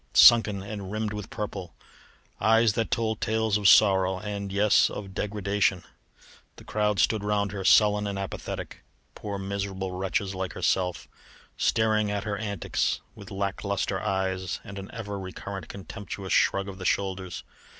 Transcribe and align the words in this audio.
sunken 0.15 0.63
and 0.63 0.91
rimmed 0.91 1.13
with 1.13 1.29
purple; 1.29 1.75
eyes 2.39 2.73
that 2.73 2.89
told 2.89 3.21
tales 3.21 3.55
of 3.55 3.69
sorrow 3.69 4.17
and, 4.17 4.51
yes! 4.51 4.89
of 4.89 5.13
degradation. 5.13 5.83
The 6.55 6.63
crowd 6.63 6.97
stood 6.99 7.23
round 7.23 7.51
her, 7.51 7.63
sullen 7.63 8.07
and 8.07 8.17
apathetic; 8.17 8.81
poor, 9.13 9.37
miserable 9.37 9.91
wretches 9.91 10.33
like 10.33 10.53
herself, 10.53 11.07
staring 11.55 12.09
at 12.09 12.23
her 12.23 12.35
antics 12.35 13.01
with 13.13 13.29
lack 13.29 13.63
lustre 13.63 14.01
eyes 14.01 14.59
and 14.63 14.79
an 14.79 14.89
ever 14.91 15.19
recurrent 15.19 15.67
contemptuous 15.69 16.33
shrug 16.33 16.67
of 16.67 16.79
the 16.79 16.85
shoulders. 16.85 17.43